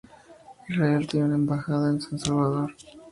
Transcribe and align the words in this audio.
Israel 0.67 1.05
tiene 1.05 1.25
una 1.27 1.35
embajada 1.35 1.91
en 1.91 2.01
San 2.01 2.17
Salvador. 2.17 2.73